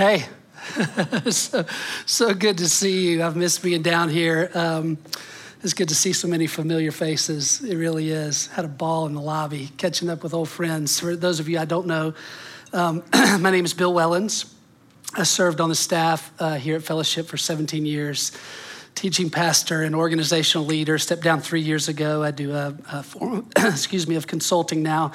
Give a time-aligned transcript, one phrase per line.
[0.00, 0.24] Hey,
[1.30, 1.66] so,
[2.06, 3.22] so good to see you.
[3.22, 4.50] I've missed being down here.
[4.54, 4.96] Um,
[5.62, 7.62] it's good to see so many familiar faces.
[7.62, 8.46] It really is.
[8.46, 10.98] Had a ball in the lobby, catching up with old friends.
[10.98, 12.14] For those of you I don't know,
[12.72, 14.50] um, my name is Bill Wellens.
[15.16, 18.32] I served on the staff uh, here at Fellowship for 17 years,
[18.94, 20.98] teaching pastor and organizational leader.
[20.98, 22.22] Stepped down three years ago.
[22.22, 25.12] I do a, a form, excuse me, of consulting now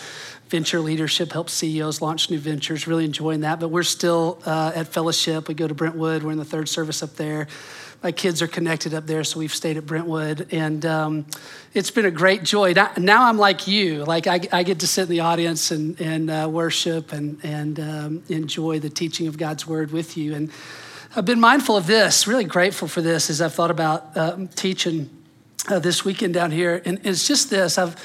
[0.50, 2.88] venture leadership, help CEOs launch new ventures.
[2.88, 3.60] Really enjoying that.
[3.60, 5.48] But we're still uh, at Fellowship.
[5.48, 6.24] We go to Brentwood.
[6.24, 7.48] We're in the third service up there.
[8.04, 11.26] My kids are connected up there, so we've stayed at Brentwood, and um,
[11.74, 12.74] it's been a great joy.
[12.98, 16.30] Now I'm like you, like I, I get to sit in the audience and, and
[16.30, 20.36] uh, worship and, and um, enjoy the teaching of God's word with you.
[20.36, 20.52] And
[21.18, 25.10] I've been mindful of this, really grateful for this as I've thought about um, teaching
[25.70, 26.82] uh, this weekend down here.
[26.84, 27.96] And it's just this I've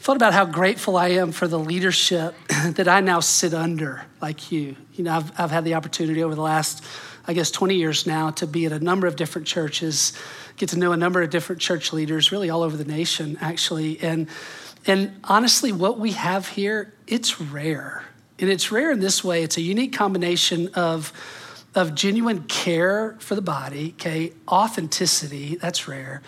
[0.00, 4.50] thought about how grateful I am for the leadership that I now sit under, like
[4.50, 4.74] you.
[4.94, 6.84] You know, I've, I've had the opportunity over the last,
[7.28, 10.12] I guess, 20 years now to be at a number of different churches,
[10.56, 14.00] get to know a number of different church leaders, really all over the nation, actually.
[14.00, 14.26] And,
[14.84, 18.04] and honestly, what we have here, it's rare.
[18.40, 21.12] And it's rare in this way it's a unique combination of
[21.74, 26.22] of genuine care for the body, okay, authenticity, that's rare,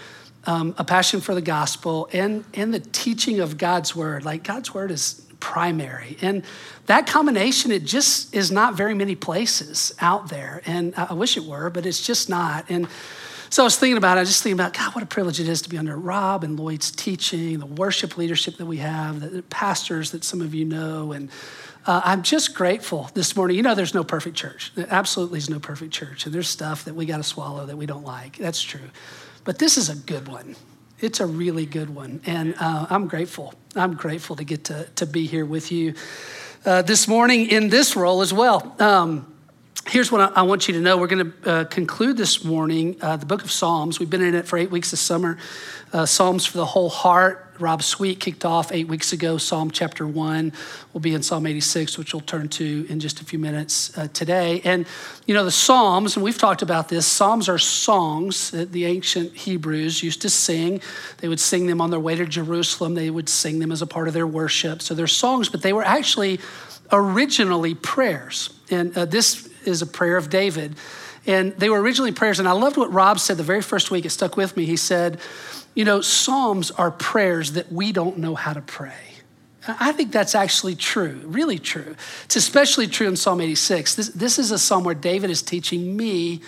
[0.44, 4.24] um, a passion for the gospel and, and the teaching of God's word.
[4.24, 6.16] Like God's word is primary.
[6.20, 6.44] And
[6.86, 10.62] that combination, it just is not very many places out there.
[10.66, 12.66] And I wish it were, but it's just not.
[12.69, 12.86] And
[13.48, 15.41] so I was thinking about it, I was just thinking about, God, what a privilege
[15.41, 19.20] it is to be under Rob and Lloyd's teaching, the worship leadership that we have,
[19.20, 21.10] the pastors that some of you know.
[21.10, 21.30] And
[21.86, 23.56] uh, I'm just grateful this morning.
[23.56, 24.72] You know, there's no perfect church.
[24.74, 26.26] There absolutely is no perfect church.
[26.26, 28.36] And there's stuff that we got to swallow that we don't like.
[28.36, 28.90] That's true.
[29.44, 30.56] But this is a good one.
[31.00, 32.20] It's a really good one.
[32.26, 33.54] And uh, I'm grateful.
[33.74, 35.94] I'm grateful to get to, to be here with you
[36.66, 38.76] uh, this morning in this role as well.
[38.78, 39.32] Um,
[39.86, 40.98] here's what I, want you to know.
[40.98, 43.98] We're going to uh, conclude this morning uh, the book of Psalms.
[43.98, 45.38] We've been in it for eight weeks this summer.
[45.92, 47.49] Uh, Psalms for the whole heart.
[47.61, 49.38] Rob Sweet kicked off eight weeks ago.
[49.38, 50.53] Psalm chapter one
[50.93, 54.09] will be in Psalm 86, which we'll turn to in just a few minutes uh,
[54.12, 54.60] today.
[54.65, 54.87] And,
[55.26, 59.37] you know, the Psalms, and we've talked about this, Psalms are songs that the ancient
[59.37, 60.81] Hebrews used to sing.
[61.19, 63.87] They would sing them on their way to Jerusalem, they would sing them as a
[63.87, 64.82] part of their worship.
[64.82, 66.41] So they're songs, but they were actually
[66.93, 68.50] originally prayers.
[68.70, 70.76] And uh, this is a prayer of David.
[71.26, 72.38] And they were originally prayers.
[72.38, 74.04] And I loved what Rob said the very first week.
[74.04, 74.65] It stuck with me.
[74.65, 75.20] He said,
[75.75, 78.92] you know, Psalms are prayers that we don't know how to pray.
[79.66, 81.94] I think that's actually true, really true.
[82.25, 83.94] It's especially true in Psalm 86.
[83.94, 86.41] This, this is a psalm where David is teaching me,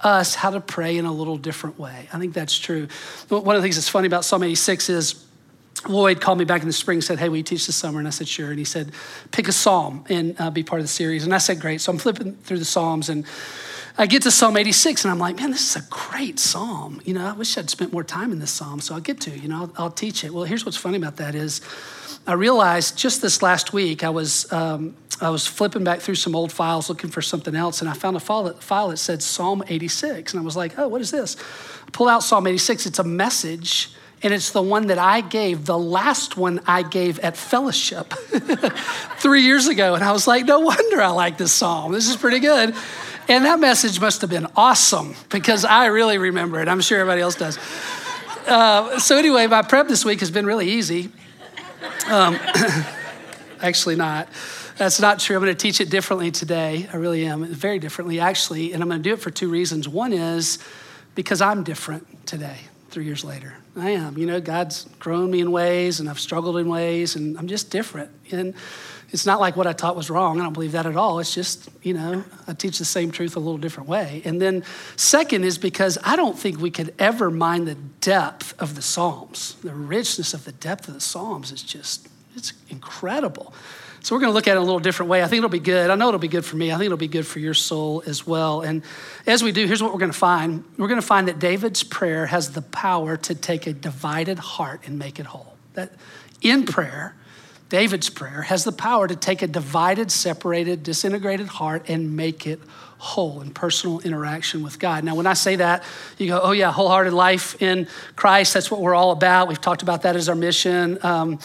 [0.00, 2.08] us, how to pray in a little different way.
[2.12, 2.88] I think that's true.
[3.28, 5.26] One of the things that's funny about Psalm 86 is
[5.88, 7.98] Lloyd called me back in the spring and said, Hey, will you teach this summer?
[7.98, 8.50] And I said, Sure.
[8.50, 8.92] And he said,
[9.30, 11.24] Pick a psalm and uh, be part of the series.
[11.24, 11.80] And I said, Great.
[11.80, 13.24] So I'm flipping through the Psalms and
[14.00, 17.02] I get to Psalm 86 and I'm like, man, this is a great psalm.
[17.04, 18.80] You know, I wish I'd spent more time in this psalm.
[18.80, 20.32] So I'll get to, you know, I'll, I'll teach it.
[20.32, 21.60] Well, here's what's funny about that is
[22.26, 26.34] I realized just this last week I was um, I was flipping back through some
[26.34, 29.22] old files looking for something else, and I found a file that, file that said
[29.22, 31.36] Psalm 86, and I was like, oh, what is this?
[31.86, 32.86] I pull out Psalm 86.
[32.86, 33.90] It's a message
[34.22, 38.12] and it's the one that I gave, the last one I gave at fellowship
[39.18, 39.94] three years ago.
[39.94, 41.92] And I was like, no wonder I like this psalm.
[41.92, 42.74] This is pretty good.
[43.30, 46.66] And that message must have been awesome because I really remember it.
[46.66, 47.60] I'm sure everybody else does.
[48.44, 51.12] Uh, so, anyway, my prep this week has been really easy.
[52.08, 52.36] Um,
[53.62, 54.26] actually, not.
[54.78, 55.36] That's not true.
[55.36, 56.88] I'm going to teach it differently today.
[56.92, 58.72] I really am, very differently, actually.
[58.72, 59.88] And I'm going to do it for two reasons.
[59.88, 60.58] One is
[61.14, 62.56] because I'm different today,
[62.88, 63.54] three years later.
[63.76, 64.18] I am.
[64.18, 67.70] You know, God's grown me in ways, and I've struggled in ways, and I'm just
[67.70, 68.10] different.
[68.32, 68.54] And
[69.12, 70.40] it's not like what I taught was wrong.
[70.40, 71.18] I don't believe that at all.
[71.18, 74.22] It's just, you know, I teach the same truth a little different way.
[74.24, 74.62] And then,
[74.96, 79.56] second is because I don't think we could ever mind the depth of the Psalms.
[79.62, 83.52] The richness of the depth of the Psalms is just, it's incredible.
[84.02, 85.22] So we're going to look at it a little different way.
[85.22, 85.90] I think it'll be good.
[85.90, 86.72] I know it'll be good for me.
[86.72, 88.62] I think it'll be good for your soul as well.
[88.62, 88.82] And
[89.26, 90.64] as we do, here's what we're going to find.
[90.78, 94.82] We're going to find that David's prayer has the power to take a divided heart
[94.86, 95.54] and make it whole.
[95.74, 95.92] That
[96.40, 97.14] in prayer,
[97.70, 102.60] David's prayer has the power to take a divided, separated, disintegrated heart and make it
[102.98, 105.04] whole in personal interaction with God.
[105.04, 105.84] Now, when I say that,
[106.18, 107.86] you go, oh, yeah, wholehearted life in
[108.16, 109.48] Christ, that's what we're all about.
[109.48, 110.98] We've talked about that as our mission.
[111.02, 111.38] Um,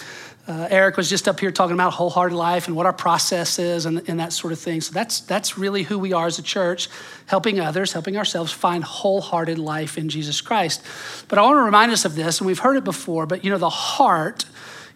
[0.48, 3.86] uh, Eric was just up here talking about wholehearted life and what our process is
[3.86, 4.82] and, and that sort of thing.
[4.82, 6.90] So that's, that's really who we are as a church,
[7.28, 10.84] helping others, helping ourselves find wholehearted life in Jesus Christ.
[11.28, 13.50] But I want to remind us of this, and we've heard it before, but you
[13.52, 14.46] know, the heart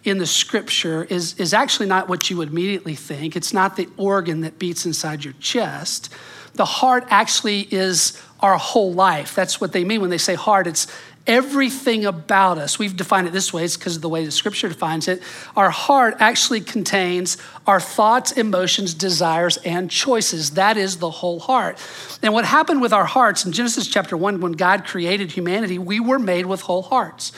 [0.04, 3.36] in the scripture is, is actually not what you would immediately think.
[3.36, 6.12] It's not the organ that beats inside your chest,
[6.54, 9.34] the heart actually is our whole life.
[9.34, 10.66] That's what they mean when they say heart.
[10.66, 10.86] It's
[11.26, 12.78] everything about us.
[12.78, 15.22] We've defined it this way, it's because of the way the scripture defines it.
[15.54, 17.36] Our heart actually contains
[17.66, 20.52] our thoughts, emotions, desires, and choices.
[20.52, 21.78] That is the whole heart.
[22.22, 26.00] And what happened with our hearts in Genesis chapter 1, when God created humanity, we
[26.00, 27.32] were made with whole hearts.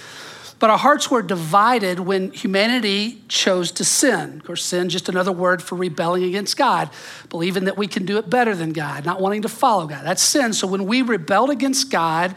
[0.63, 4.37] But our hearts were divided when humanity chose to sin.
[4.37, 6.89] Of course, sin, just another word for rebelling against God,
[7.31, 10.05] believing that we can do it better than God, not wanting to follow God.
[10.05, 10.53] That's sin.
[10.53, 12.37] So when we rebelled against God,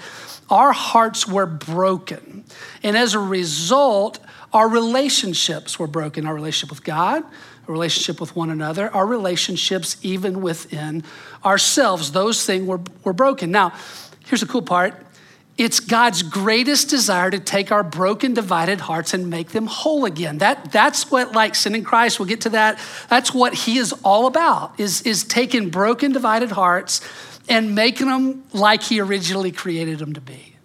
[0.50, 2.46] our hearts were broken.
[2.82, 4.18] And as a result,
[4.52, 9.98] our relationships were broken our relationship with God, our relationship with one another, our relationships
[10.02, 11.04] even within
[11.46, 12.12] ourselves.
[12.12, 13.52] Those things were, were broken.
[13.52, 13.72] Now,
[14.26, 15.05] here's the cool part
[15.58, 20.40] it's God's greatest desire to take our broken, divided hearts and make them whole again.
[20.40, 22.78] That, that's what, like sin in Christ, we'll get to that.
[23.10, 27.00] That's what He is all about, is, is taking broken, divided hearts
[27.48, 30.56] and making them like He originally created them to be.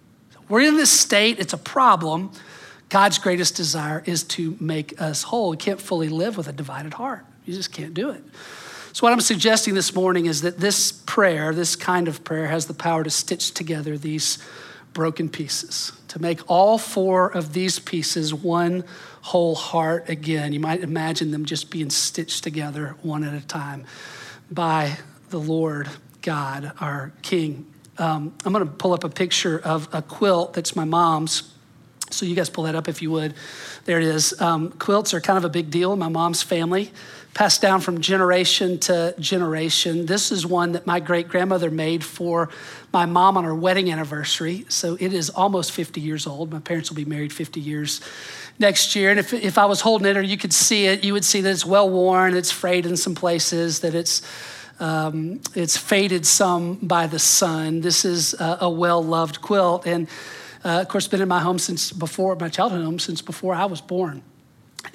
[0.49, 2.31] We're in this state, it's a problem.
[2.89, 5.51] God's greatest desire is to make us whole.
[5.51, 8.21] We can't fully live with a divided heart, you just can't do it.
[8.91, 12.65] So, what I'm suggesting this morning is that this prayer, this kind of prayer, has
[12.65, 14.37] the power to stitch together these
[14.93, 18.83] broken pieces, to make all four of these pieces one
[19.21, 20.53] whole heart again.
[20.53, 23.85] You might imagine them just being stitched together one at a time
[24.49, 24.97] by
[25.29, 25.89] the Lord
[26.21, 27.65] God, our King.
[27.97, 31.53] Um, I'm going to pull up a picture of a quilt that's my mom's.
[32.09, 33.35] So you guys pull that up if you would.
[33.85, 34.39] There it is.
[34.41, 36.91] Um, quilts are kind of a big deal in my mom's family,
[37.33, 40.05] passed down from generation to generation.
[40.05, 42.49] This is one that my great grandmother made for
[42.91, 44.65] my mom on her wedding anniversary.
[44.67, 46.51] So it is almost 50 years old.
[46.51, 48.01] My parents will be married 50 years
[48.59, 49.11] next year.
[49.11, 51.39] And if, if I was holding it or you could see it, you would see
[51.41, 54.21] that it's well worn, it's frayed in some places, that it's
[54.81, 57.81] um, it's faded some by the sun.
[57.81, 59.85] This is a, a well loved quilt.
[59.85, 60.07] And
[60.65, 63.65] uh, of course, been in my home since before, my childhood home, since before I
[63.65, 64.23] was born.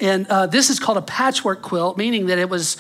[0.00, 2.76] And uh, this is called a patchwork quilt, meaning that it was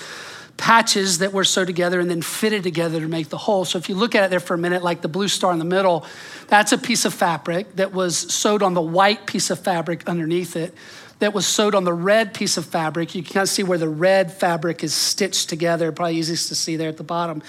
[0.56, 3.64] patches that were sewed together and then fitted together to make the whole.
[3.64, 5.58] So if you look at it there for a minute, like the blue star in
[5.58, 6.06] the middle,
[6.48, 10.56] that's a piece of fabric that was sewed on the white piece of fabric underneath
[10.56, 10.74] it
[11.18, 13.14] that was sewed on the red piece of fabric.
[13.14, 16.54] You can kind of see where the red fabric is stitched together, probably easiest to
[16.54, 17.42] see there at the bottom.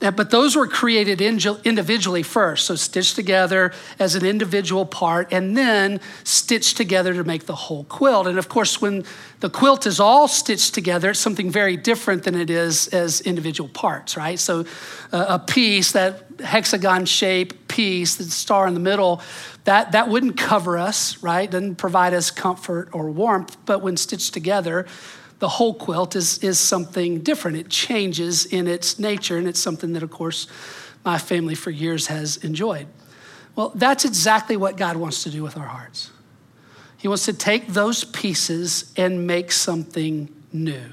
[0.00, 6.00] But those were created individually first, so stitched together as an individual part, and then
[6.22, 8.28] stitched together to make the whole quilt.
[8.28, 9.04] And of course, when
[9.40, 13.68] the quilt is all stitched together, it's something very different than it is as individual
[13.68, 14.38] parts, right?
[14.38, 14.66] So
[15.12, 19.20] uh, a piece, that hexagon shape piece, the star in the middle,
[19.64, 21.50] that, that wouldn't cover us, right?
[21.50, 24.86] Doesn't provide us comfort or warmth, but when stitched together,
[25.38, 27.56] the whole quilt is, is something different.
[27.56, 30.46] It changes in its nature, and it's something that, of course,
[31.04, 32.86] my family for years has enjoyed.
[33.54, 36.10] Well, that's exactly what God wants to do with our hearts.
[36.96, 40.92] He wants to take those pieces and make something new.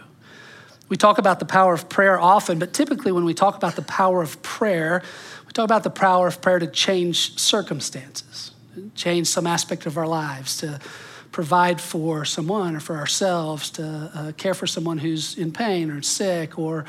[0.88, 3.82] We talk about the power of prayer often, but typically when we talk about the
[3.82, 5.02] power of prayer,
[5.56, 8.52] talk about the power of prayer to change circumstances,
[8.94, 10.80] change some aspect of our lives, to
[11.32, 16.02] provide for someone or for ourselves, to uh, care for someone who's in pain or
[16.02, 16.86] sick or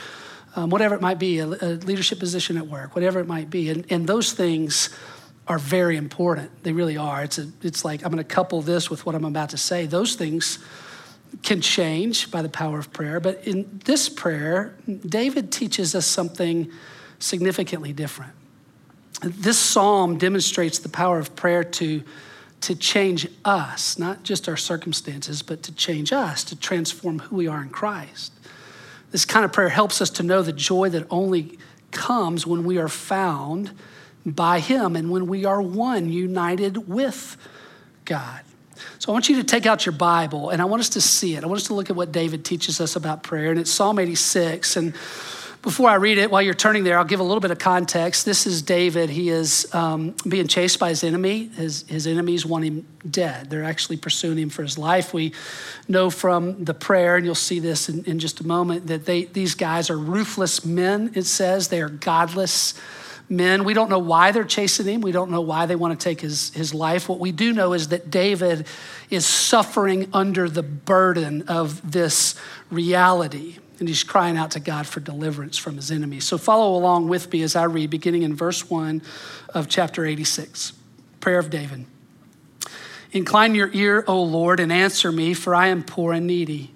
[0.57, 3.71] um, whatever it might be, a, a, leadership position at work, whatever it might be.
[3.71, 4.91] And, and those things
[5.47, 6.65] are very important.
[6.65, 7.23] They really are.
[7.23, 9.87] It's, a, it's like I'm going to couple this with what I'm about to say.
[9.87, 10.59] Those things
[11.43, 13.21] can change by the power of prayer.
[13.21, 14.75] But in this prayer,
[15.07, 16.71] David teaches us something
[17.21, 18.33] significantly different.
[19.23, 22.03] This psalm demonstrates the power of prayer to
[22.63, 27.47] to change us, not just our circumstances, but to change us, to transform who we
[27.47, 28.33] are in Christ.
[29.11, 31.59] This kind of prayer helps us to know the joy that only
[31.91, 33.71] comes when we are found
[34.25, 37.37] by Him and when we are one, united with
[38.05, 38.41] God.
[38.99, 41.37] So I want you to take out your Bible and I want us to see
[41.37, 41.45] it.
[41.45, 43.51] I want us to look at what David teaches us about prayer.
[43.51, 44.77] And it's Psalm 86.
[44.77, 44.95] And
[45.67, 48.25] before I read it, while you're turning there, I'll give a little bit of context.
[48.25, 49.11] This is David.
[49.11, 51.49] He is um, being chased by his enemy.
[51.49, 53.51] His, his enemies want him dead.
[53.51, 55.13] They're actually pursuing him for his life.
[55.13, 55.33] We
[55.89, 59.25] know from the prayer, and you'll see this in, in just a moment, that they,
[59.25, 61.67] these guys are ruthless men, it says.
[61.67, 62.75] They are godless
[63.29, 63.65] men.
[63.65, 65.01] We don't know why they're chasing him.
[65.01, 67.09] We don't know why they want to take his, his life.
[67.09, 68.69] What we do know is that David
[69.11, 72.37] is suffering under the burden of this
[72.71, 76.25] reality and he's crying out to God for deliverance from his enemies.
[76.25, 79.03] So follow along with me as I read, beginning in verse 1
[79.51, 80.73] of chapter 86.
[81.21, 81.85] Prayer of David.
[83.13, 86.73] Incline your ear, O Lord, and answer me, for I am poor and needy.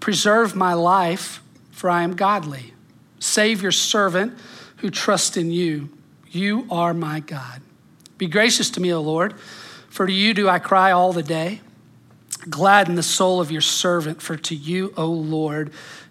[0.00, 2.74] Preserve my life, for I am godly.
[3.20, 4.38] Save your servant,
[4.78, 5.88] who trusts in you.
[6.30, 7.62] You are my God.
[8.16, 9.38] Be gracious to me, O Lord,
[9.88, 11.60] for to you do I cry all the day.
[12.48, 15.72] Gladden the soul of your servant, for to you, O Lord,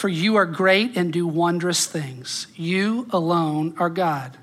[0.00, 2.46] For you are great and do wondrous things.
[2.56, 4.38] You alone are God.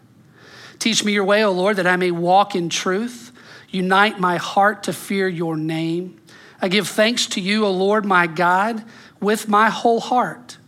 [0.77, 3.31] Teach me your way, O Lord, that I may walk in truth.
[3.71, 6.21] Unite my heart to fear your name.
[6.61, 8.83] I give thanks to you, O Lord my God,
[9.19, 10.59] with my whole heart,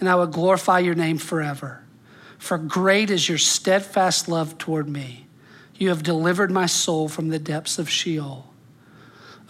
[0.00, 1.84] and I will glorify your name forever.
[2.36, 5.28] For great is your steadfast love toward me.
[5.76, 8.52] You have delivered my soul from the depths of Sheol.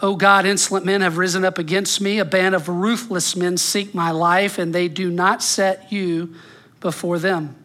[0.05, 2.19] O God, insolent men have risen up against me.
[2.19, 6.35] A band of ruthless men seek my life, and they do not set you
[6.79, 7.55] before them.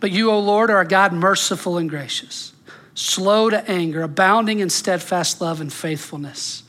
[0.00, 2.52] But you, O Lord, are a God merciful and gracious,
[2.94, 6.64] slow to anger, abounding in steadfast love and faithfulness.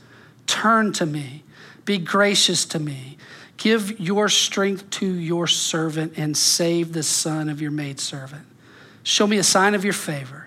[0.46, 1.44] Turn to me,
[1.84, 3.18] be gracious to me.
[3.58, 8.46] Give your strength to your servant and save the son of your maidservant.
[9.02, 10.41] Show me a sign of your favor,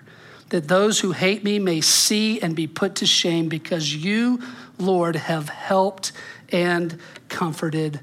[0.49, 4.41] that those who hate me may see and be put to shame, because you,
[4.77, 6.11] Lord, have helped
[6.51, 6.99] and
[7.29, 7.99] comforted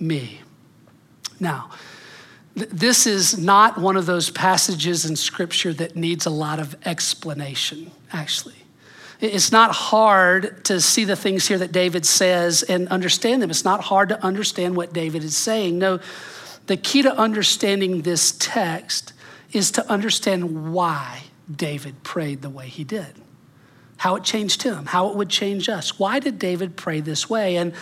[0.00, 0.40] me.
[1.38, 1.70] Now,
[2.54, 7.90] this is not one of those passages in Scripture that needs a lot of explanation,
[8.12, 8.54] actually.
[9.20, 13.50] It's not hard to see the things here that David says and understand them.
[13.50, 15.78] It's not hard to understand what David is saying.
[15.78, 16.00] No,
[16.66, 19.12] the key to understanding this text
[19.52, 23.14] is to understand why David prayed the way he did,
[23.98, 25.98] how it changed him, how it would change us.
[25.98, 27.56] Why did David pray this way?
[27.56, 27.74] And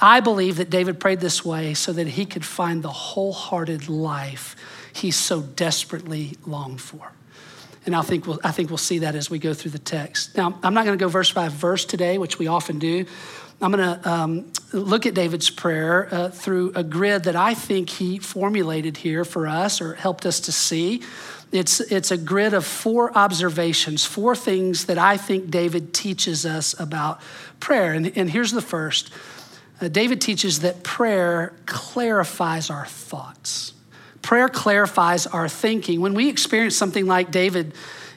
[0.00, 4.56] I believe that David prayed this way so that he could find the wholehearted life
[4.92, 7.12] he so desperately longed for.
[7.86, 10.36] And I think we'll, I think we'll see that as we go through the text.
[10.36, 13.06] Now, I'm not going to go verse by verse today, which we often do.
[13.60, 17.90] I'm going to um, look at David's prayer uh, through a grid that I think
[17.90, 21.02] he formulated here for us or helped us to see.
[21.50, 26.78] It's, it's a grid of four observations, four things that I think David teaches us
[26.78, 27.20] about
[27.58, 27.92] prayer.
[27.94, 29.10] And, and here's the first
[29.80, 33.72] uh, David teaches that prayer clarifies our thoughts.
[34.22, 36.00] Prayer clarifies our thinking.
[36.00, 37.74] When we experience something like David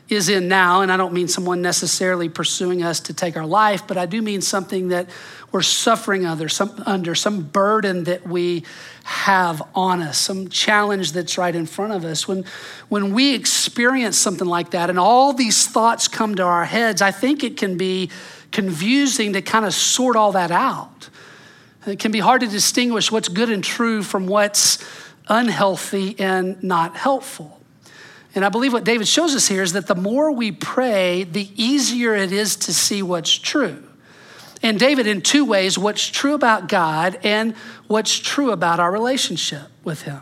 [0.10, 3.88] is in now, and I don't mean someone necessarily pursuing us to take our life,
[3.88, 5.10] but I do mean something that
[5.52, 8.64] we're suffering under, some, under some burden that we
[9.04, 12.28] have on us, some challenge that's right in front of us.
[12.28, 12.46] When,
[12.88, 17.12] when we experience something like that and all these thoughts come to our heads, I
[17.12, 18.10] think it can be
[18.52, 21.10] confusing to kind of sort all that out.
[21.86, 24.78] It can be hard to distinguish what's good and true from what's
[25.28, 27.60] unhealthy and not helpful.
[28.34, 31.50] And I believe what David shows us here is that the more we pray, the
[31.62, 33.84] easier it is to see what's true.
[34.64, 37.56] And David, in two ways, what's true about God and
[37.88, 40.22] what's true about our relationship with Him.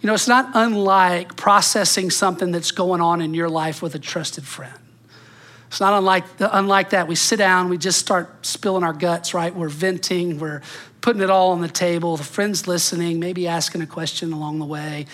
[0.00, 3.98] You know, it's not unlike processing something that's going on in your life with a
[3.98, 4.78] trusted friend.
[5.68, 7.08] It's not unlike, unlike that.
[7.08, 9.54] We sit down, we just start spilling our guts, right?
[9.54, 10.62] We're venting, we're
[11.00, 14.64] putting it all on the table, the friend's listening, maybe asking a question along the
[14.64, 15.06] way.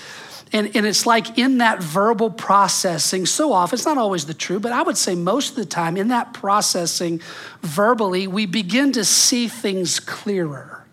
[0.53, 4.61] And, and it's like in that verbal processing, so often, it's not always the true,
[4.61, 7.23] but I would say most of the time, in that processing
[7.63, 10.85] verbally, we begin to see things clearer.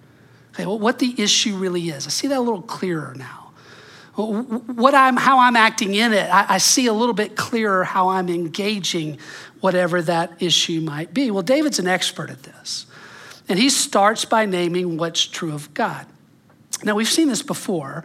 [0.54, 2.08] Okay, well, what the issue really is.
[2.08, 3.52] I see that a little clearer now.
[4.16, 8.10] What I'm, how I'm acting in it, I, I see a little bit clearer how
[8.10, 9.18] I'm engaging
[9.62, 11.32] whatever that issue might be.
[11.32, 12.86] Well, David's an expert at this.
[13.48, 16.06] And he starts by naming what's true of God.
[16.84, 18.04] Now, we've seen this before,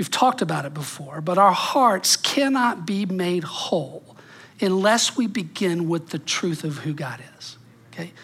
[0.00, 4.16] we've talked about it before, but our hearts cannot be made whole
[4.58, 7.58] unless we begin with the truth of who God is.
[7.92, 8.14] Okay?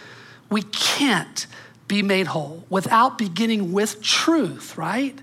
[0.49, 1.47] We can't
[1.87, 5.19] be made whole without beginning with truth, right?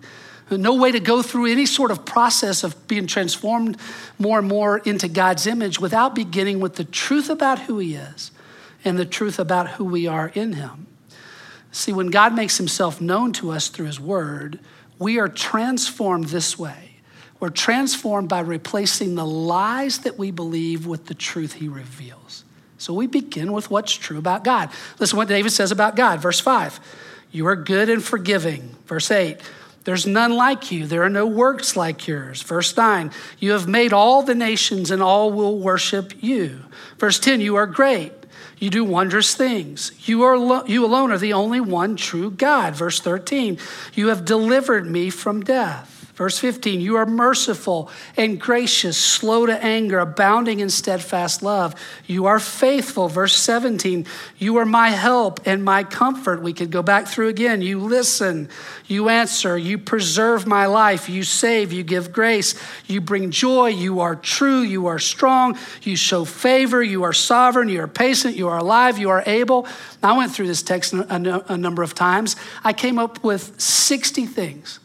[0.52, 3.78] No way to go through any sort of process of being transformed
[4.20, 8.30] more and more into God's image without beginning with the truth about who He is
[8.86, 10.86] and the truth about who we are in Him.
[11.72, 14.60] See, when God makes himself known to us through his word,
[15.00, 16.94] we are transformed this way.
[17.40, 22.46] We're transformed by replacing the lies that we believe with the truth he reveals.
[22.78, 24.70] So we begin with what's true about God.
[25.00, 26.22] Listen what David says about God.
[26.22, 26.80] Verse 5
[27.32, 28.76] You are good and forgiving.
[28.86, 29.40] Verse 8
[29.84, 30.88] There's none like you.
[30.88, 32.42] There are no works like yours.
[32.42, 36.60] Verse 9, you have made all the nations and all will worship you.
[36.98, 38.14] Verse 10, you are great.
[38.64, 39.92] You do wondrous things.
[40.08, 42.76] You, are lo- you alone are the only one true God.
[42.76, 43.58] Verse 13,
[43.94, 45.93] you have delivered me from death.
[46.16, 51.74] Verse 15, you are merciful and gracious, slow to anger, abounding in steadfast love.
[52.06, 53.08] You are faithful.
[53.08, 54.06] Verse 17,
[54.38, 56.44] you are my help and my comfort.
[56.44, 57.64] We could go back through again.
[57.64, 58.48] You listen,
[58.86, 62.54] you answer, you preserve my life, you save, you give grace,
[62.86, 67.70] you bring joy, you are true, you are strong, you show favor, you are sovereign,
[67.70, 69.68] you are patient, you are alive, you are able.
[70.04, 72.36] I went through this text a, number of times.
[72.64, 74.80] I came up with 60 things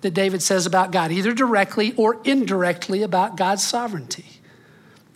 [0.00, 4.26] that David says about God, either directly or indirectly about God's sovereignty.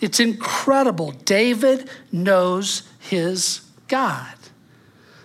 [0.00, 1.12] It's incredible.
[1.12, 4.34] David knows his God.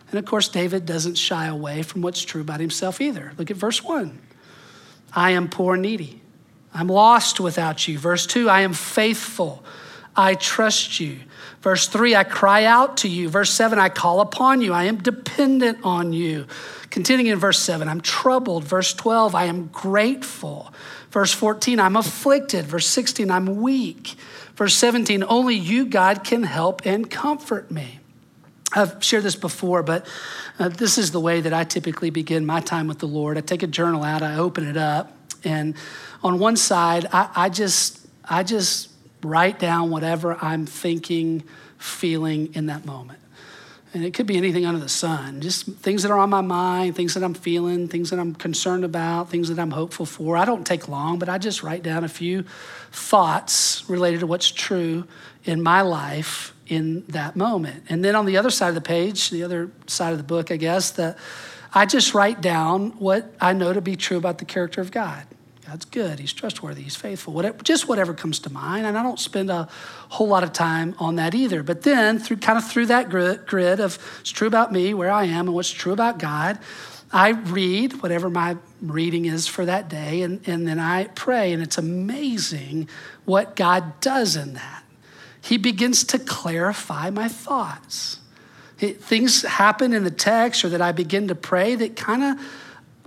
[0.09, 3.33] And of course, David doesn't shy away from what's true about himself either.
[3.37, 4.19] Look at verse 1.
[5.13, 6.21] I am poor and needy.
[6.73, 7.97] I'm lost without you.
[7.97, 9.63] Verse 2, I am faithful.
[10.15, 11.19] I trust you.
[11.61, 13.29] Verse 3, I cry out to you.
[13.29, 14.73] Verse 7, I call upon you.
[14.73, 16.47] I am dependent on you.
[16.89, 18.63] Continuing in verse 7, I'm troubled.
[18.63, 20.73] Verse 12, I am grateful.
[21.11, 22.65] Verse 14, I'm afflicted.
[22.65, 24.15] Verse 16, I'm weak.
[24.55, 27.99] Verse 17, only you, God, can help and comfort me.
[28.73, 30.05] I've shared this before, but
[30.59, 33.37] uh, this is the way that I typically begin my time with the Lord.
[33.37, 35.11] I take a journal out, I open it up,
[35.43, 35.75] and
[36.21, 38.89] on one side, I, I just, I just
[39.23, 41.43] write down whatever I'm thinking,
[41.77, 43.19] feeling in that moment.
[43.91, 46.95] And it could be anything under the sun, just things that are on my mind,
[46.95, 50.37] things that I'm feeling, things that I'm concerned about, things that I'm hopeful for.
[50.37, 52.43] I don't take long, but I just write down a few
[52.91, 55.07] thoughts related to what's true
[55.43, 57.83] in my life in that moment.
[57.89, 60.51] And then on the other side of the page, the other side of the book,
[60.51, 61.17] I guess, that
[61.73, 65.25] I just write down what I know to be true about the character of God.
[65.69, 66.17] God's good.
[66.17, 66.81] He's trustworthy.
[66.81, 67.31] He's faithful.
[67.31, 68.87] Whatever, just whatever comes to mind.
[68.87, 69.69] And I don't spend a
[70.09, 71.61] whole lot of time on that either.
[71.61, 75.25] But then, through kind of through that grid, of it's true about me, where I
[75.25, 76.57] am, and what's true about God,
[77.13, 81.53] I read whatever my reading is for that day, and, and then I pray.
[81.53, 82.89] And it's amazing
[83.25, 84.83] what God does in that.
[85.39, 88.17] He begins to clarify my thoughts.
[88.79, 92.39] It, things happen in the text or that I begin to pray that kind of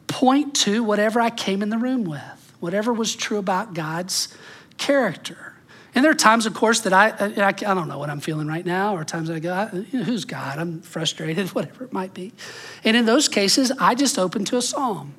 [0.07, 4.35] point to whatever I came in the room with whatever was true about God's
[4.79, 5.53] character.
[5.94, 8.46] And there are times, of course, that I, I, I don't know what I'm feeling
[8.46, 10.59] right now, or times I go, you know, who's God?
[10.59, 12.33] I'm frustrated, whatever it might be.
[12.85, 15.14] And in those cases, I just open to a psalm.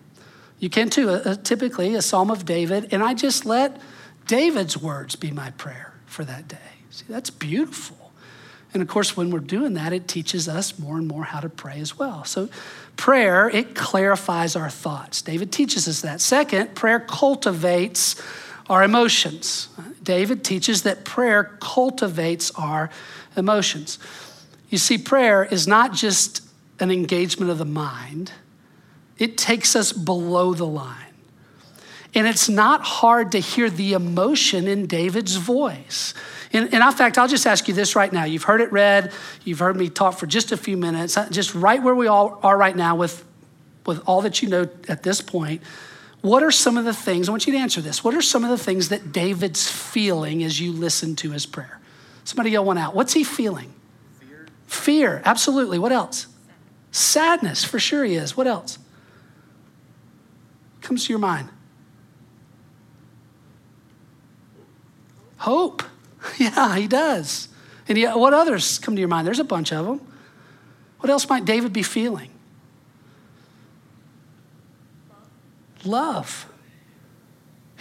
[0.60, 3.80] You can too, a, a, typically a psalm of David, and I just let
[4.26, 6.58] David's words be my prayer for that day.
[6.92, 8.14] See, that's beautiful.
[8.74, 11.50] And of course, when we're doing that, it teaches us more and more how to
[11.50, 12.24] pray as well.
[12.24, 12.50] So,
[12.98, 15.22] prayer, it clarifies our thoughts.
[15.22, 16.22] David teaches us that.
[16.22, 18.22] Second, prayer cultivates
[18.70, 19.70] our emotions.
[20.02, 22.90] David teaches that prayer cultivates our
[23.36, 24.00] emotions.
[24.70, 26.42] You see, prayer is not just
[26.80, 28.32] an engagement of the mind,
[29.18, 30.98] it takes us below the line.
[32.16, 36.14] And it's not hard to hear the emotion in David's voice.
[36.54, 38.26] And, and in fact, I'll just ask you this right now.
[38.26, 39.12] You've heard it read,
[39.44, 42.40] you've heard me talk for just a few minutes, uh, just right where we all
[42.44, 43.26] are right now with,
[43.88, 45.64] with all that you know at this point.
[46.22, 48.44] What are some of the things, I want you to answer this, what are some
[48.44, 51.80] of the things that David's feeling as you listen to his prayer?
[52.24, 52.96] Somebody yell one out.
[52.96, 53.74] What's he feeling?
[54.20, 54.46] Fear.
[54.68, 55.80] Fear, absolutely.
[55.80, 56.28] What else?
[56.92, 58.38] Sadness, for sure he is.
[58.38, 58.78] What else?
[60.82, 61.50] Comes to your mind?
[65.38, 65.84] Hope.
[66.38, 67.50] Yeah, he does.
[67.88, 69.28] And he, what others come to your mind?
[69.28, 70.02] There's a bunch of them.
[71.00, 72.30] What else might David be feeling?
[75.84, 76.50] Love.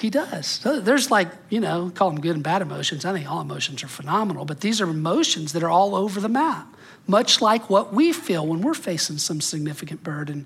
[0.02, 0.59] He does.
[0.64, 3.05] There's like, you know, call them good and bad emotions.
[3.05, 6.28] I think all emotions are phenomenal, but these are emotions that are all over the
[6.28, 6.66] map,
[7.07, 10.44] much like what we feel when we're facing some significant burden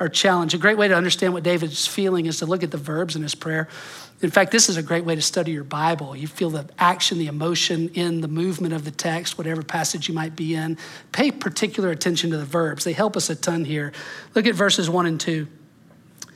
[0.00, 0.54] or challenge.
[0.54, 3.22] A great way to understand what David's feeling is to look at the verbs in
[3.22, 3.68] his prayer.
[4.22, 6.16] In fact, this is a great way to study your Bible.
[6.16, 10.14] You feel the action, the emotion in the movement of the text, whatever passage you
[10.14, 10.78] might be in.
[11.12, 13.92] Pay particular attention to the verbs, they help us a ton here.
[14.34, 15.48] Look at verses one and two.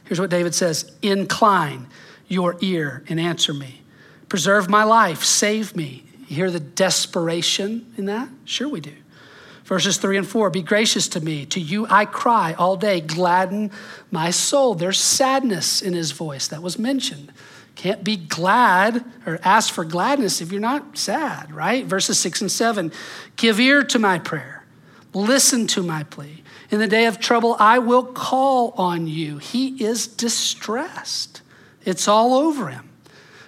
[0.05, 1.87] Here's what David says Incline
[2.29, 3.83] your ear and answer me.
[4.29, 6.05] Preserve my life, save me.
[6.29, 8.29] You hear the desperation in that?
[8.45, 8.93] Sure, we do.
[9.65, 11.47] Verses three and four Be gracious to me.
[11.47, 13.01] To you I cry all day.
[13.01, 13.71] Gladden
[14.11, 14.75] my soul.
[14.75, 17.33] There's sadness in his voice that was mentioned.
[17.75, 21.85] Can't be glad or ask for gladness if you're not sad, right?
[21.87, 22.93] Verses six and seven
[23.37, 24.65] Give ear to my prayer.
[25.13, 26.43] Listen to my plea.
[26.71, 29.39] In the day of trouble, I will call on you.
[29.39, 31.43] He is distressed.
[31.85, 32.89] It's all over him.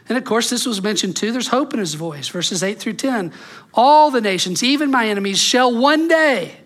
[0.09, 1.31] And of course, this was mentioned too.
[1.31, 2.29] There's hope in his voice.
[2.29, 3.33] Verses 8 through 10.
[3.75, 6.62] All the nations, even my enemies, shall one day,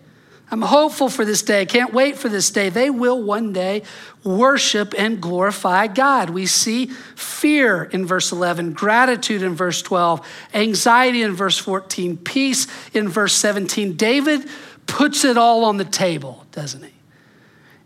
[0.49, 2.69] I'm hopeful for this day, can't wait for this day.
[2.69, 3.83] They will one day
[4.23, 6.29] worship and glorify God.
[6.29, 12.67] We see fear in verse 11, gratitude in verse 12, anxiety in verse 14, peace
[12.93, 13.97] in verse 17.
[13.97, 14.47] David
[14.85, 16.93] puts it all on the table, doesn't he?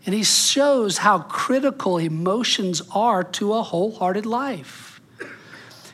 [0.06, 5.00] And he shows how critical emotions are to a wholehearted life.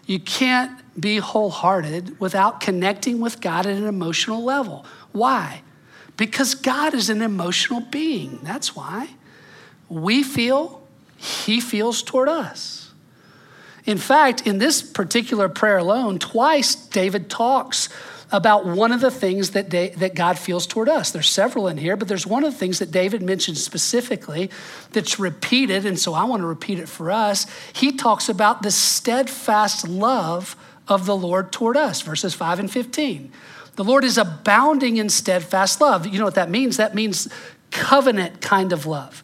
[0.07, 4.85] You can't be wholehearted without connecting with God at an emotional level.
[5.12, 5.62] Why?
[6.18, 8.40] Because God is an emotional being.
[8.42, 9.09] That's why.
[9.88, 12.92] We feel, He feels toward us.
[13.87, 17.88] In fact, in this particular prayer alone, twice David talks
[18.31, 21.11] about one of the things that, that God feels toward us.
[21.11, 24.50] There's several in here, but there's one of the things that David mentioned specifically
[24.92, 27.46] that's repeated, and so I want to repeat it for us.
[27.72, 33.33] He talks about the steadfast love of the Lord toward us, verses 5 and 15.
[33.79, 36.05] The Lord is abounding in steadfast love.
[36.05, 36.79] You know what that means?
[36.79, 37.29] That means
[37.71, 39.23] covenant kind of love.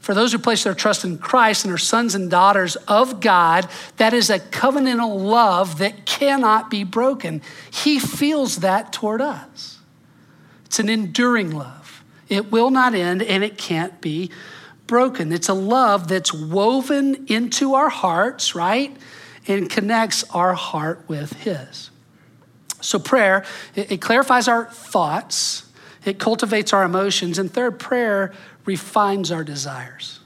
[0.00, 3.68] For those who place their trust in Christ and are sons and daughters of God,
[3.98, 7.42] that is a covenantal love that cannot be broken.
[7.70, 9.78] He feels that toward us.
[10.64, 12.02] It's an enduring love.
[12.28, 14.32] It will not end and it can't be
[14.88, 15.32] broken.
[15.32, 18.96] It's a love that's woven into our hearts, right?
[19.46, 21.91] And connects our heart with His.
[22.82, 25.66] So, prayer, it, it clarifies our thoughts,
[26.04, 28.32] it cultivates our emotions, and third, prayer
[28.64, 30.20] refines our desires.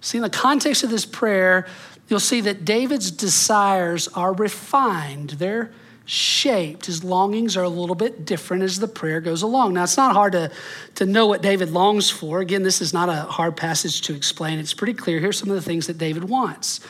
[0.00, 1.66] See, in the context of this prayer,
[2.08, 5.30] you'll see that David's desires are refined.
[5.30, 5.70] They're
[6.06, 6.86] shaped.
[6.86, 9.74] His longings are a little bit different as the prayer goes along.
[9.74, 10.50] Now, it's not hard to,
[10.96, 12.40] to know what David longs for.
[12.40, 14.58] Again, this is not a hard passage to explain.
[14.58, 15.20] It's pretty clear.
[15.20, 16.80] Here's some of the things that David wants.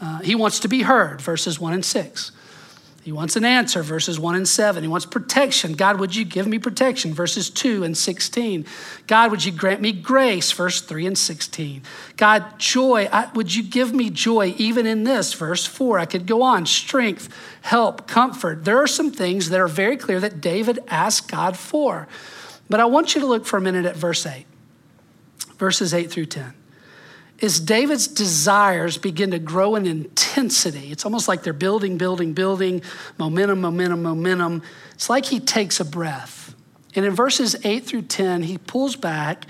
[0.00, 2.32] Uh, he wants to be heard, verses 1 and 6.
[3.02, 4.80] He wants an answer, verses 1 and 7.
[4.80, 5.72] He wants protection.
[5.72, 8.64] God, would you give me protection, verses 2 and 16.
[9.08, 11.82] God, would you grant me grace, verse 3 and 16.
[12.16, 15.98] God, joy, I, would you give me joy even in this, verse 4.
[15.98, 16.64] I could go on.
[16.64, 17.28] Strength,
[17.62, 18.64] help, comfort.
[18.64, 22.06] There are some things that are very clear that David asked God for.
[22.70, 24.46] But I want you to look for a minute at verse 8,
[25.58, 26.54] verses 8 through 10
[27.42, 30.92] is David's desires begin to grow in intensity.
[30.92, 32.82] It's almost like they're building, building, building,
[33.18, 34.62] momentum, momentum, momentum.
[34.94, 36.54] It's like he takes a breath.
[36.94, 39.46] And in verses 8 through 10, he pulls back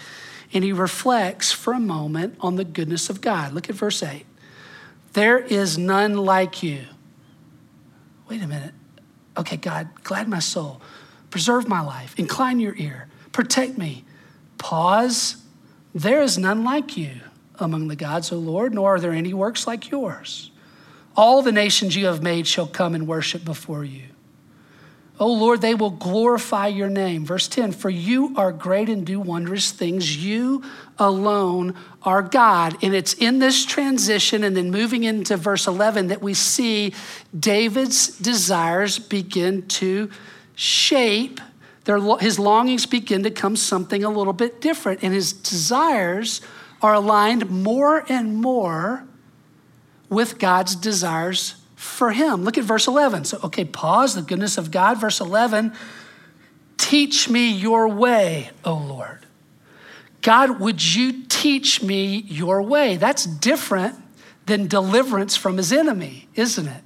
[0.54, 3.52] and he reflects for a moment on the goodness of God.
[3.52, 4.24] Look at verse 8.
[5.12, 6.84] There is none like you.
[8.26, 8.72] Wait a minute.
[9.36, 10.80] Okay, God, glad my soul.
[11.28, 12.18] Preserve my life.
[12.18, 13.08] Incline your ear.
[13.32, 14.06] Protect me.
[14.56, 15.36] Pause.
[15.94, 17.20] There is none like you
[17.62, 20.50] among the gods, O Lord, nor are there any works like yours.
[21.16, 24.02] All the nations you have made shall come and worship before you.
[25.20, 27.24] O Lord, they will glorify your name.
[27.24, 30.24] Verse 10 For you are great and do wondrous things.
[30.24, 30.64] You
[30.98, 32.76] alone are God.
[32.82, 36.92] And it's in this transition and then moving into verse 11 that we see
[37.38, 40.10] David's desires begin to
[40.56, 41.40] shape.
[41.84, 45.04] Their, his longings begin to come something a little bit different.
[45.04, 46.40] And his desires
[46.82, 49.04] are aligned more and more
[50.08, 52.44] with God's desires for him.
[52.44, 53.24] Look at verse 11.
[53.24, 55.00] So, okay, pause the goodness of God.
[55.00, 55.72] Verse 11
[56.76, 59.24] Teach me your way, O Lord.
[60.20, 62.96] God, would you teach me your way?
[62.96, 63.96] That's different
[64.46, 66.82] than deliverance from his enemy, isn't it?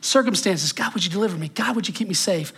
[0.00, 1.48] Circumstances, God, would you deliver me?
[1.48, 2.52] God, would you keep me safe?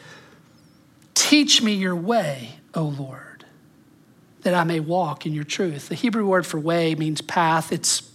[1.15, 3.28] Teach me your way, O Lord
[4.49, 5.91] that I may walk in your truth.
[5.91, 7.71] The Hebrew word for way means path.
[7.71, 8.11] It's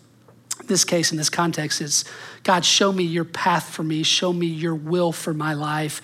[0.65, 2.06] this case, in this context, it's
[2.43, 6.02] God, show me your path for me, show me your will for my life.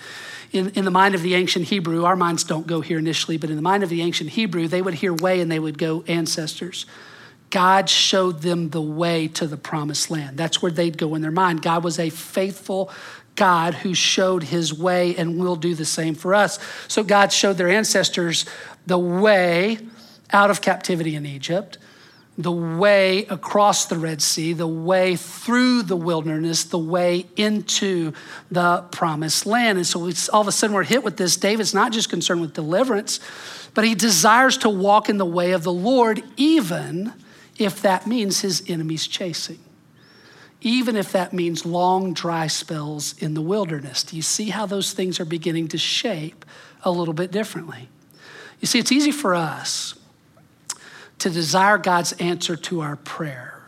[0.52, 3.50] In, in the mind of the ancient Hebrew, our minds don't go here initially, but
[3.50, 6.04] in the mind of the ancient Hebrew, they would hear way and they would go
[6.06, 6.86] ancestors.
[7.50, 10.36] God showed them the way to the promised land.
[10.36, 11.62] That's where they'd go in their mind.
[11.62, 12.90] God was a faithful
[13.34, 16.60] God who showed his way and will do the same for us.
[16.86, 18.44] So God showed their ancestors
[18.86, 19.78] the way
[20.32, 21.78] out of captivity in Egypt,
[22.38, 28.12] the way across the Red Sea, the way through the wilderness, the way into
[28.50, 29.78] the promised land.
[29.78, 31.36] And so all of a sudden we're hit with this.
[31.36, 33.20] David's not just concerned with deliverance,
[33.74, 37.12] but he desires to walk in the way of the Lord, even
[37.58, 39.58] if that means his enemies chasing.
[40.62, 44.02] Even if that means long, dry spells in the wilderness.
[44.02, 46.44] Do you see how those things are beginning to shape
[46.82, 47.88] a little bit differently?
[48.60, 49.94] You see, it's easy for us
[51.20, 53.62] to desire God's answer to our prayer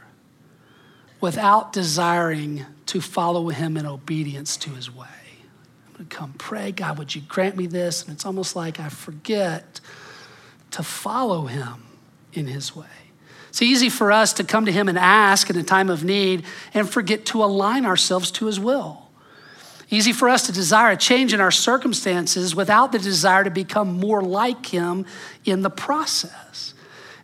[1.21, 5.07] without desiring to follow Him in obedience to His way.
[5.87, 8.03] I'm going to come pray, God, would you grant me this?
[8.03, 9.81] And it's almost like I forget
[10.73, 11.85] to follow Him
[12.33, 12.87] in His way.
[13.51, 16.45] It's easy for us to come to Him and ask in a time of need
[16.73, 19.11] and forget to align ourselves to His will.
[19.91, 24.01] Easy for us to desire a change in our circumstances without the desire to become
[24.01, 25.05] more like Him
[25.45, 26.72] in the process.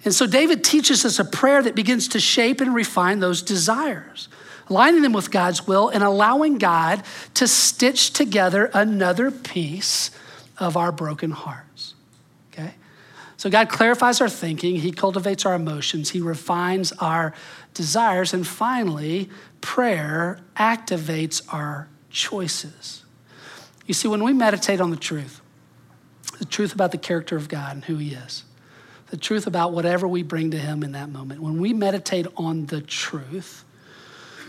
[0.05, 4.29] And so David teaches us a prayer that begins to shape and refine those desires,
[4.71, 7.03] aligning them with God's will and allowing God
[7.35, 10.11] to stitch together another piece
[10.59, 11.95] of our broken hearts.
[12.53, 12.75] Okay?
[13.37, 17.35] So God clarifies our thinking, He cultivates our emotions, He refines our
[17.75, 19.31] desires, and finally,
[19.61, 23.05] prayer activates our choices.
[23.87, 25.41] You see, when we meditate on the truth,
[26.39, 28.45] the truth about the character of God and who He is,
[29.11, 32.67] the truth about whatever we bring to Him in that moment, when we meditate on
[32.67, 33.65] the truth,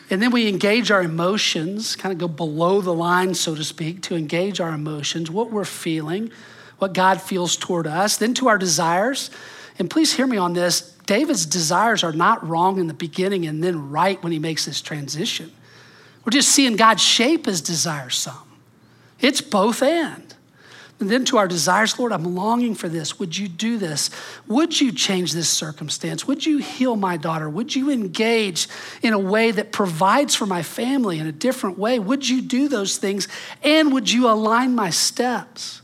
[0.10, 4.02] and then we engage our emotions, kind of go below the line, so to speak,
[4.04, 6.32] to engage our emotions, what we're feeling,
[6.80, 9.30] what God feels toward us, then to our desires.
[9.78, 13.64] And please hear me on this David's desires are not wrong in the beginning and
[13.64, 15.52] then right when he makes this transition.
[16.24, 18.48] We're just seeing God shape his desires some.
[19.20, 20.29] It's both and.
[21.00, 23.20] And then to our desires, Lord, I'm longing for this.
[23.20, 24.10] Would you do this?
[24.48, 26.28] Would you change this circumstance?
[26.28, 27.50] Would you heal my daughter?
[27.50, 28.68] Would you engage
[29.02, 32.00] in a way that provides for my family in a different way?
[32.00, 33.30] Would you do those things?
[33.64, 35.82] And would you align my steps?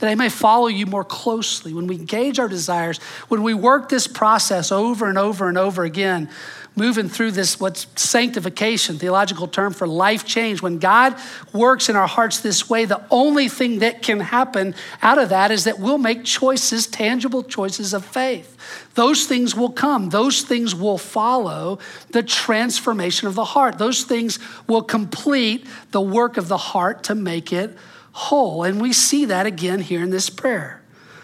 [0.00, 1.72] That I may follow you more closely.
[1.72, 5.82] When we engage our desires, when we work this process over and over and over
[5.82, 6.28] again,
[6.76, 10.62] moving through this what's sanctification theological term for life change.
[10.62, 11.16] When god
[11.52, 15.50] works in our hearts this way the only thing that can happen out of that
[15.50, 18.56] is that we'll make choices tangible choices of faith.
[18.94, 20.10] Those things will come.
[20.10, 21.78] Those things will follow
[22.10, 23.78] the transformation of the heart.
[23.78, 27.76] Those things will complete the work of the heart to make it
[28.12, 28.64] whole.
[28.64, 30.82] And we see that again here in this prayer.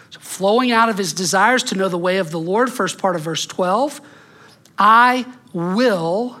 [0.09, 3.15] So flowing out of his desires to know the way of the lord first part
[3.15, 3.99] of verse 12
[4.77, 6.39] I will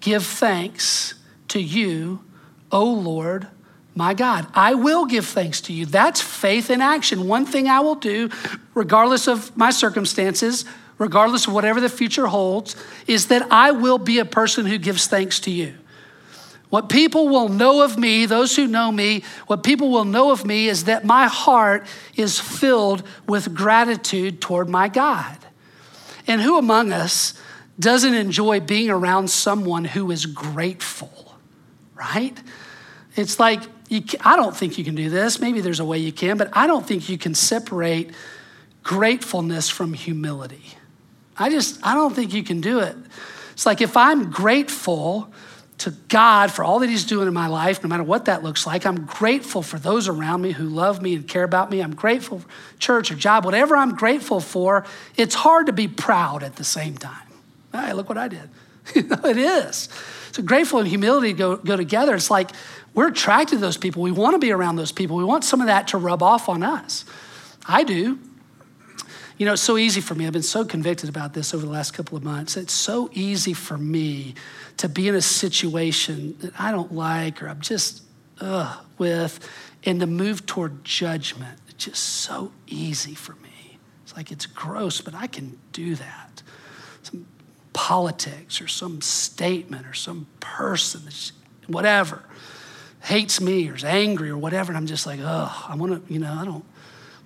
[0.00, 1.14] give thanks
[1.48, 2.24] to you,
[2.70, 3.48] O Lord
[3.94, 4.46] my God.
[4.54, 5.86] I will give thanks to you.
[5.86, 7.28] That's faith in action.
[7.28, 8.30] One thing I will do,
[8.74, 10.64] regardless of my circumstances,
[10.98, 12.74] regardless of whatever the future holds,
[13.06, 15.74] is that I will be a person who gives thanks to you.
[16.70, 20.46] What people will know of me, those who know me, what people will know of
[20.46, 25.36] me is that my heart is filled with gratitude toward my God.
[26.26, 27.34] And who among us
[27.78, 31.36] doesn't enjoy being around someone who is grateful,
[31.94, 32.38] right?
[33.16, 35.40] It's like, you, I don't think you can do this.
[35.40, 38.10] Maybe there's a way you can, but I don't think you can separate
[38.82, 40.64] gratefulness from humility.
[41.36, 42.96] I just, I don't think you can do it.
[43.52, 45.32] It's like if I'm grateful
[45.78, 48.66] to God for all that He's doing in my life, no matter what that looks
[48.66, 51.80] like, I'm grateful for those around me who love me and care about me.
[51.80, 54.84] I'm grateful for church or job, whatever I'm grateful for,
[55.16, 57.31] it's hard to be proud at the same time.
[57.72, 58.48] Hey, look what I did.
[58.94, 59.88] you know, it is.
[60.32, 62.14] So grateful and humility go, go together.
[62.14, 62.50] It's like
[62.94, 64.02] we're attracted to those people.
[64.02, 65.16] We want to be around those people.
[65.16, 67.04] We want some of that to rub off on us.
[67.66, 68.18] I do.
[69.38, 70.26] You know, it's so easy for me.
[70.26, 72.56] I've been so convicted about this over the last couple of months.
[72.56, 74.34] It's so easy for me
[74.76, 78.02] to be in a situation that I don't like or I'm just
[78.40, 79.48] ugh, with
[79.84, 81.58] and to move toward judgment.
[81.68, 83.78] It's just so easy for me.
[84.04, 86.31] It's like it's gross, but I can do that.
[87.72, 91.02] Politics or some statement or some person,
[91.66, 92.22] whatever,
[93.02, 94.72] hates me or is angry or whatever.
[94.72, 96.64] And I'm just like, oh, I want to, you know, I don't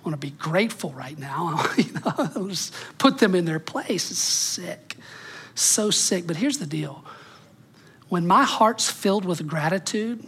[0.03, 1.63] want to be grateful right now.
[1.77, 4.09] you know, I'll just put them in their place.
[4.09, 4.95] It's sick,
[5.53, 6.25] so sick.
[6.25, 7.03] But here's the deal
[8.09, 10.25] when my heart's filled with gratitude,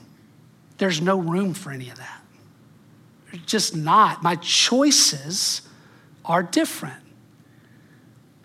[0.78, 2.22] there's no room for any of that.
[3.46, 4.24] Just not.
[4.24, 5.62] My choices
[6.26, 7.04] are different.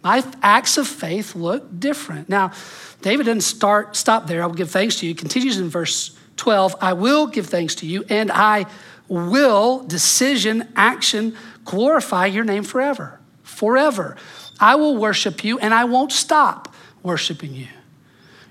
[0.05, 2.29] My acts of faith look different.
[2.29, 2.53] Now,
[3.01, 4.43] David didn't start, stop there.
[4.43, 5.11] I will give thanks to you.
[5.11, 8.67] He continues in verse 12 I will give thanks to you, and I
[9.09, 13.19] will, decision, action, glorify your name forever.
[13.43, 14.17] Forever.
[14.61, 17.69] I will worship you, and I won't stop worshiping you.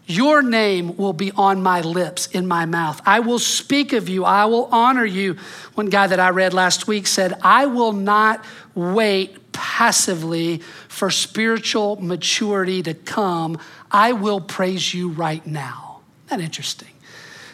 [0.06, 3.02] Your name will be on my lips, in my mouth.
[3.06, 4.26] I will speak of you.
[4.26, 5.38] I will honor you.
[5.76, 8.44] One guy that I read last week said, I will not
[8.76, 10.62] wait passively
[10.94, 13.58] for spiritual maturity to come,
[13.90, 16.02] I will praise you right now.
[16.28, 16.90] Isn't that interesting?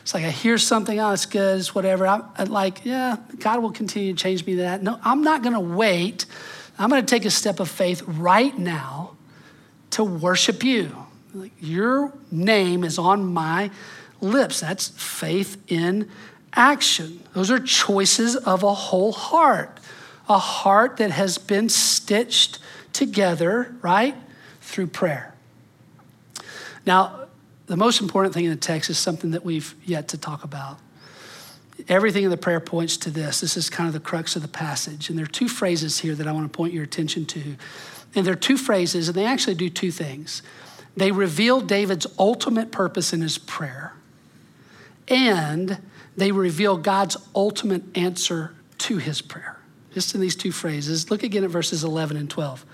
[0.01, 2.05] It's like I hear something, oh, it's good, it's whatever.
[2.05, 4.83] I'm, I'm like, yeah, God will continue to change me to that.
[4.83, 6.25] No, I'm not going to wait.
[6.77, 9.15] I'm going to take a step of faith right now
[9.91, 10.93] to worship you.
[11.33, 13.71] Like, your name is on my
[14.19, 14.59] lips.
[14.59, 16.09] That's faith in
[16.53, 17.23] action.
[17.33, 19.79] Those are choices of a whole heart,
[20.27, 22.59] a heart that has been stitched
[22.93, 24.15] together, right,
[24.61, 25.33] through prayer.
[26.85, 27.27] Now,
[27.67, 30.79] the most important thing in the text is something that we've yet to talk about.
[31.87, 33.41] Everything in the prayer points to this.
[33.41, 35.09] This is kind of the crux of the passage.
[35.09, 37.55] And there are two phrases here that I want to point your attention to.
[38.15, 40.41] And there are two phrases, and they actually do two things.
[40.97, 43.93] They reveal David's ultimate purpose in his prayer,
[45.07, 45.77] and
[46.17, 49.58] they reveal God's ultimate answer to his prayer.
[49.99, 51.11] Just in these two phrases.
[51.11, 52.65] Look again at verses 11 and 12.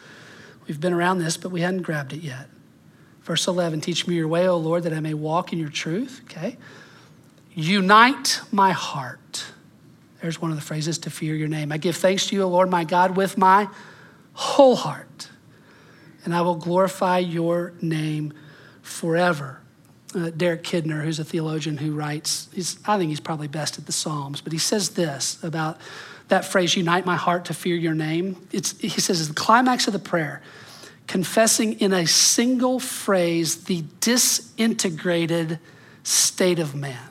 [0.67, 2.49] We've been around this, but we hadn't grabbed it yet.
[3.23, 6.21] Verse 11 Teach me your way, O Lord, that I may walk in your truth.
[6.25, 6.55] Okay.
[7.55, 9.43] Unite my heart.
[10.21, 11.71] There's one of the phrases to fear your name.
[11.71, 13.69] I give thanks to you, O Lord my God, with my
[14.33, 15.27] whole heart,
[16.25, 18.33] and I will glorify your name
[18.83, 19.61] forever.
[20.13, 22.49] Uh, Derek Kidner, who's a theologian who writes,
[22.85, 25.79] I think he's probably best at the Psalms, but he says this about
[26.27, 28.47] that phrase, unite my heart to fear your name.
[28.51, 30.41] It's, he says, it's the climax of the prayer
[31.07, 35.59] confessing in a single phrase the disintegrated
[36.03, 37.09] state of man.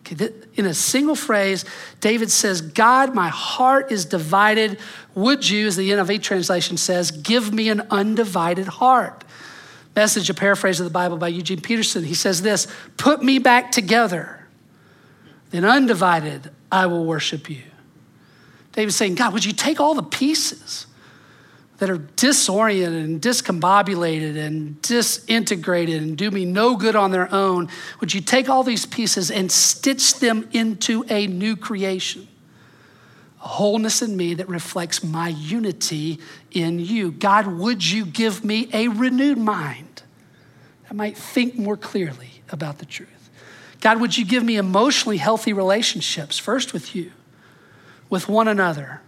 [0.00, 1.64] Okay, in a single phrase,
[2.00, 4.78] David says, God, my heart is divided.
[5.14, 9.24] Would you, as the NIV translation says, give me an undivided heart?
[9.96, 12.04] Message, a paraphrase of the Bible by Eugene Peterson.
[12.04, 12.66] He says this
[12.96, 14.46] Put me back together,
[15.50, 17.62] then undivided, I will worship you.
[18.74, 20.86] David's saying, God, would you take all the pieces?
[21.78, 27.68] that are disoriented and discombobulated and disintegrated and do me no good on their own,
[28.00, 32.28] would you take all these pieces and stitch them into a new creation?
[33.42, 36.20] A wholeness in me that reflects my unity
[36.52, 37.10] in you.
[37.10, 40.02] God, would you give me a renewed mind
[40.88, 43.10] that might think more clearly about the truth?
[43.80, 47.10] God, would you give me emotionally healthy relationships, first with you,
[48.14, 49.00] with one another,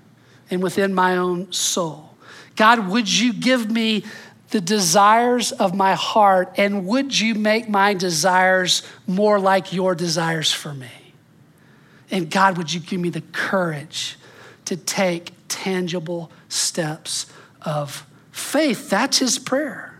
[0.50, 2.16] and within my own soul?
[2.56, 4.02] God, would you give me
[4.50, 10.52] the desires of my heart and would you make my desires more like your desires
[10.52, 10.90] for me?
[12.10, 14.16] And God, would you give me the courage
[14.64, 17.26] to take tangible steps
[17.62, 18.90] of faith?
[18.90, 19.94] That's his prayer.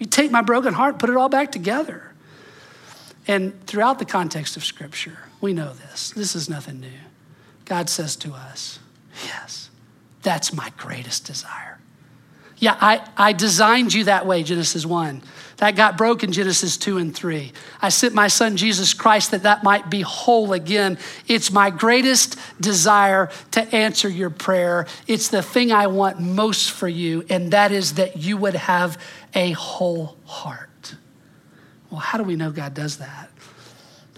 [0.00, 2.12] You take my broken heart, put it all back together.
[3.28, 6.10] And throughout the context of Scripture, we know this.
[6.10, 6.88] This is nothing new.
[7.64, 8.78] God says to us,
[9.24, 9.70] Yes,
[10.22, 11.78] that's my greatest desire.
[12.62, 15.20] Yeah, I, I designed you that way, Genesis 1.
[15.56, 17.52] That got broken, Genesis 2 and 3.
[17.80, 20.96] I sent my son Jesus Christ that that might be whole again.
[21.26, 24.86] It's my greatest desire to answer your prayer.
[25.08, 28.96] It's the thing I want most for you, and that is that you would have
[29.34, 30.94] a whole heart.
[31.90, 33.28] Well, how do we know God does that?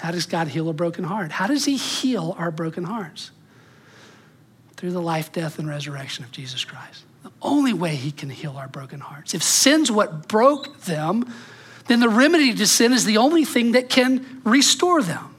[0.00, 1.33] How does God heal a broken heart?
[1.33, 3.30] How does He heal our broken hearts?
[4.85, 8.59] Through the life, death, and resurrection of Jesus Christ the only way he can heal
[8.59, 9.33] our broken hearts.
[9.33, 11.33] If sin's what broke them,
[11.87, 15.34] then the remedy to sin is the only thing that can restore them.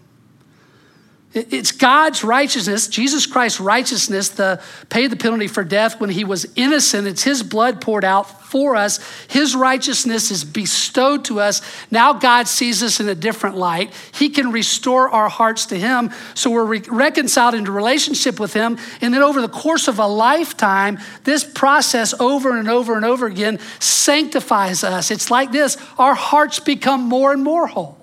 [1.36, 6.48] It's God's righteousness, Jesus Christ's righteousness, the paid the penalty for death when he was
[6.56, 7.08] innocent.
[7.08, 9.02] It's his blood poured out for us.
[9.30, 11.62] His righteousness is bestowed to us.
[11.92, 13.92] Now God sees us in a different light.
[14.14, 16.12] He can restore our hearts to him.
[16.36, 18.78] So we're re- reconciled into relationship with him.
[19.02, 23.26] And then over the course of a lifetime, this process over and over and over
[23.26, 25.12] again sanctifies us.
[25.12, 27.98] It's like this our hearts become more and more whole,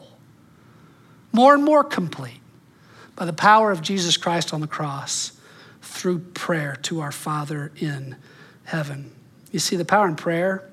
[1.33, 2.42] more and more complete
[3.23, 5.31] by the power of Jesus Christ on the cross
[5.81, 8.17] through prayer to our Father in
[8.65, 9.13] heaven.
[9.53, 10.69] You see, the power in prayer,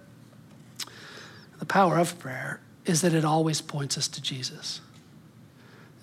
[1.60, 4.82] the power of prayer, is that it always points us to Jesus.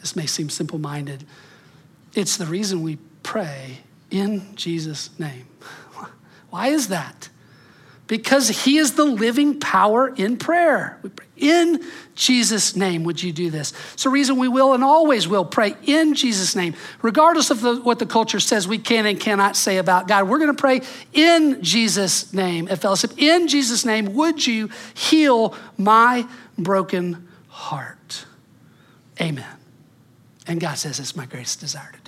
[0.00, 1.24] This may seem simple minded.
[2.14, 3.78] It's the reason we pray
[4.12, 5.48] in Jesus' name.
[6.50, 7.28] Why is that?
[8.07, 11.01] Because he is the living power in prayer.
[11.37, 11.85] In
[12.15, 13.73] Jesus' name, would you do this?
[13.94, 16.75] It's the reason we will and always will pray in Jesus' name.
[17.02, 20.38] Regardless of the, what the culture says we can and cannot say about God, we're
[20.38, 20.81] going to pray
[21.13, 23.13] in Jesus' name at fellowship.
[23.19, 26.27] In Jesus' name, would you heal my
[26.57, 28.25] broken heart?
[29.21, 29.44] Amen.
[30.46, 32.06] And God says it's my greatest desire to do